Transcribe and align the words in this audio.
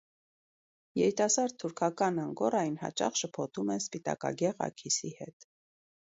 Երիտասարդ 0.99 1.55
թուրքական 1.63 2.15
անգորային 2.23 2.77
հաճախ 2.83 3.19
շփոթում 3.21 3.69
են 3.75 3.83
սպիտակագեղ 3.83 4.65
աքիսի 4.69 5.13
հետ։ 5.19 5.47